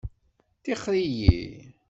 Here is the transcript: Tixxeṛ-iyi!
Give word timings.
Tixxeṛ-iyi! 0.63 1.41